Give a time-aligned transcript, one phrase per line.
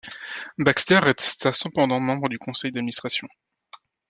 [0.57, 3.27] Baxter resta cependant membre du conseil d'administration.